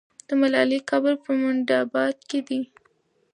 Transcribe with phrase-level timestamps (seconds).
[0.27, 2.61] د ملالۍ قبر په منډآباد کې دی.